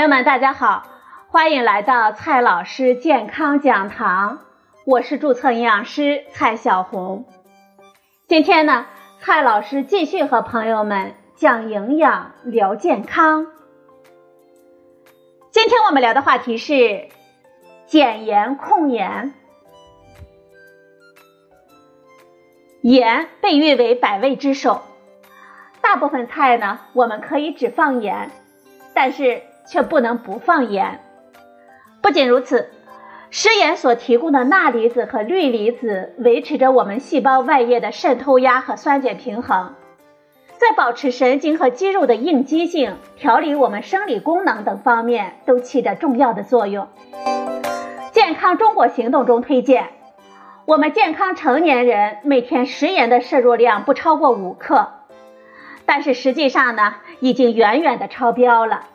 [0.00, 0.86] 朋友们，大家好，
[1.28, 4.38] 欢迎来到蔡老师健康讲堂，
[4.86, 7.26] 我是注册营养师蔡小红。
[8.26, 8.86] 今天呢，
[9.18, 13.48] 蔡老师继续和朋友们讲营养、聊健康。
[15.50, 17.08] 今天我们聊的话题是
[17.84, 19.34] 减盐控盐。
[22.80, 24.80] 盐被誉为百味之首，
[25.82, 28.30] 大部分菜呢，我们可以只放盐，
[28.94, 31.00] 但是却不能不放盐。
[32.02, 32.70] 不仅如此，
[33.30, 39.74] 食盐所提供的钠离子和氯离子维持着我们细胞外液的渗透压和酸碱平衡，
[40.58, 46.88] 在保持神经和肌肉的应激性、调理我们生理功能等方面都起着重要的作用。
[48.10, 49.90] 健康中国行动中推荐。
[50.66, 54.88] 我们健康成年人每天食盐的摄入量不超过五克，
[55.84, 58.86] 但是实际上呢，已经远远的超标了。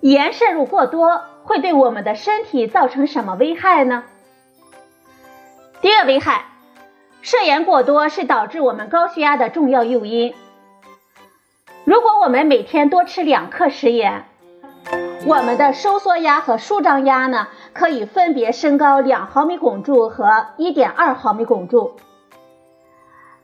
[0.00, 4.04] 盐摄入过多会对我们的身体造成什么危害呢？
[5.82, 6.46] 第一个危害，
[7.20, 10.34] 摄盐过多是导致我们高血压的重要诱因。
[11.84, 14.24] 如果我们每天多吃两克食盐，
[15.26, 21.96] 我们的收缩压和舒张压呢，可以分别升高两毫米汞柱和一点二毫米汞柱。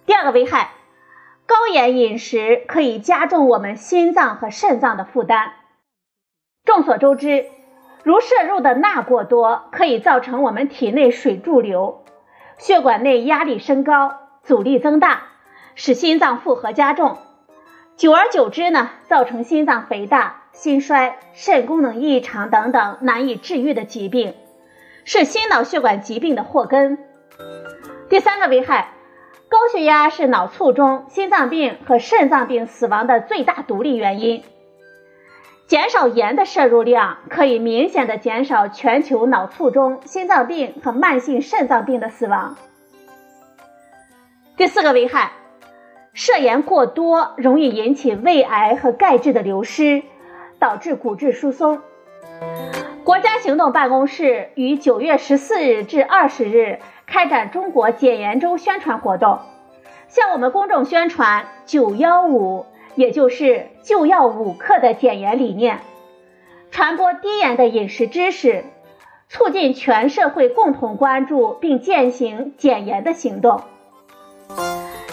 [0.07, 0.71] 第二个危害，
[1.47, 5.53] 高盐饮食可以加重我们心脏和肾脏的负担。
[6.67, 7.47] 众所周知，
[8.03, 12.03] 如摄入的钠过多，可以造成我们体内水驻留，
[12.59, 15.23] 血管内压力升高，阻力增大，
[15.77, 17.19] 使心脏负荷加重。
[17.97, 24.35] 久而久之呢，造成心脏肥大、心衰、肾功能异常等等难以治愈的疾病，
[25.05, 26.99] 是心脑血管疾病的祸根。
[28.11, 28.93] 第三个危害，
[29.49, 34.43] 高血压是脑卒中、心脏病和肾脏病死亡的最大独立原因。
[35.67, 42.57] 减少盐的摄入量，可以明显的减少全球脑卒中、心脏病和慢性肾脏病的死亡。
[44.57, 45.33] 第四个危害。
[46.15, 50.03] 摄盐过多容易引起胃癌和钙质的流失，
[50.59, 51.83] 导致骨质疏松。
[53.05, 59.41] 国家行动办公室于九月十四日至二十日开展中国减盐周宣传活动，
[60.09, 62.65] 向我们公众宣传“九幺五”，
[62.97, 65.81] 也就是就要五克的减盐理念，
[66.71, 68.65] 传播低盐的饮食知识，
[69.29, 73.63] 促进全社会共同关注并践行减盐的行动。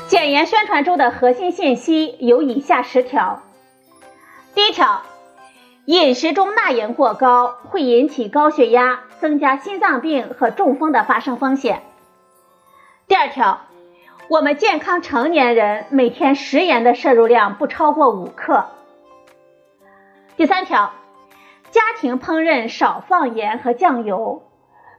[0.07, 3.41] 减盐宣传周的核心信息有以下十条：
[4.55, 5.01] 第一条，
[5.85, 11.81] 饮食中钠盐过高会引起高血压，增加心脏病和中风的发生风险。
[13.07, 13.61] 第二条，
[14.29, 18.66] 我们健康成年人每天食盐的摄入量不超过五克。
[20.38, 20.94] 第三条，
[21.72, 24.44] 家庭烹饪少放盐和酱油，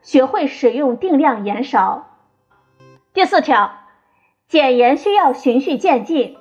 [0.02, 2.06] 学会使用定量盐勺。
[3.12, 3.72] 第四条。
[4.46, 6.36] 减盐需要循序渐进，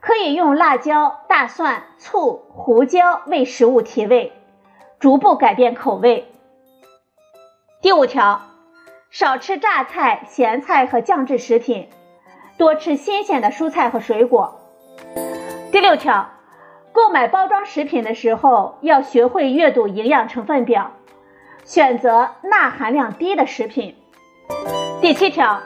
[0.00, 4.32] 可以用辣椒、大蒜、醋、胡椒为食物提味，
[4.98, 6.30] 逐步改变口味。
[7.80, 8.42] 第五条，
[9.10, 11.88] 少吃榨菜、咸菜和酱制食品，
[12.60, 14.60] 多吃新鲜的蔬菜和水果。
[15.72, 16.28] 第六条，
[16.92, 20.90] 购买包装食品的时候要学会阅读营养成分表，
[21.64, 23.96] 选择钠含量低的食品。
[25.00, 25.62] 第七条。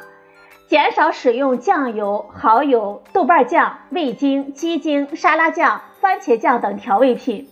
[0.67, 7.49] 减少使用酱油、蚝油、豆瓣酱、味精、鸡精、沙拉酱、番茄酱等调味品。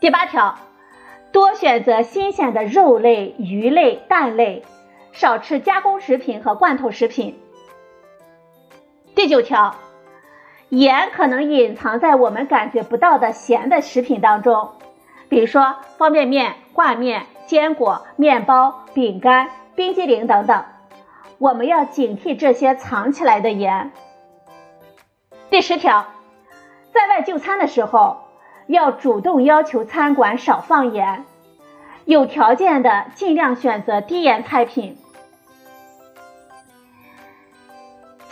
[0.00, 0.58] 第八条，
[1.32, 4.64] 多选择新鲜的肉类、鱼类、蛋类，
[5.12, 7.38] 少吃加工食品和罐头食品。
[9.24, 9.74] 第九条，
[10.68, 14.72] 盐可能隐藏在我们感觉不到的咸的食品当中，
[15.30, 20.62] 比如说方便面、挂面、坚果、面包、饼干、冰激凌等等。
[21.38, 23.92] 我们要警惕这些藏起来的盐。
[25.48, 26.04] 第十条，
[26.92, 28.18] 在外就餐的时候，
[28.66, 31.24] 要主动要求餐馆少放盐，
[32.04, 34.98] 有条件的尽量选择低盐菜品。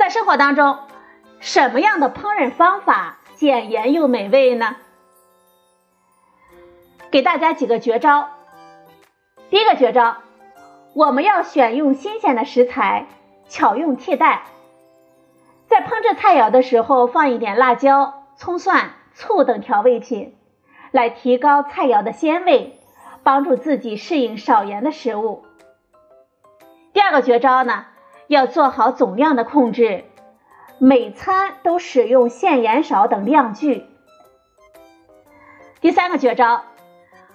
[0.02, 0.78] 在生活当中，
[1.38, 4.74] 什么样的烹饪方法减盐又美味呢？
[7.12, 8.28] 给大家几个绝招。
[9.48, 10.16] 第一个绝招。
[10.92, 13.06] 我们要选用新鲜的食材，
[13.46, 14.42] 巧用替代。
[15.68, 20.36] 在烹制菜肴的时候，放一点辣椒、葱蒜、醋等调味品，
[20.90, 22.76] 来提高菜肴的鲜味，
[23.22, 25.44] 帮助自己适应少盐的食物。
[26.92, 27.86] 第二个绝招呢，
[28.32, 30.04] 要做好总量的控制，
[30.78, 33.84] 每餐都使用限盐勺等量具。
[35.82, 36.62] 第三个绝招，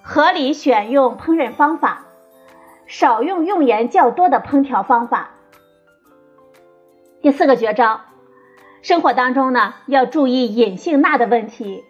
[0.01, 2.07] 合理选用烹饪方法，
[2.87, 5.29] 少用用盐较多的烹调方法。
[7.21, 8.01] 第四个绝招，
[8.81, 11.83] 生活当中呢要注意隐性钠的问题，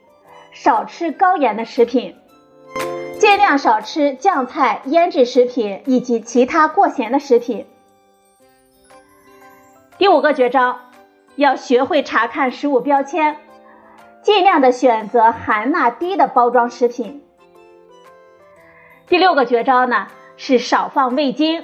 [0.51, 2.18] 少吃高盐的食品，
[3.18, 7.68] 尽量少吃酱菜、腌制食品以及其他过咸的食品。
[9.98, 10.80] 第五个绝招，
[11.36, 13.38] 要学会查看食物标签，
[14.22, 17.24] 尽量的选择含钠低的包装食品。
[19.08, 21.64] 第六个绝招呢是少放味精，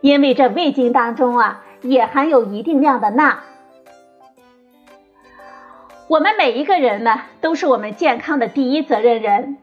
[0.00, 1.60] 因为这味精当中啊。
[1.86, 3.40] 也含有一定量的钠。
[6.08, 9.58] 我们每一个人呢，都是我们健康的第一责任人。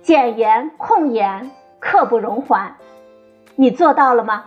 [0.00, 1.50] 减盐控盐，
[1.80, 2.76] 刻不容缓。
[3.56, 4.46] 你做到了吗？